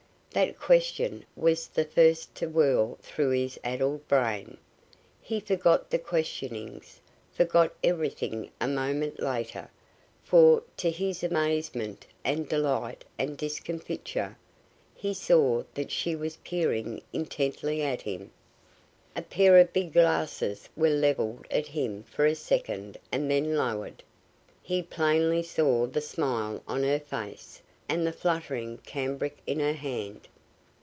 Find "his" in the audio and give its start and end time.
3.31-3.59, 10.89-11.21